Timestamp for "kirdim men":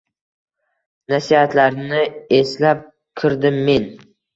3.23-3.93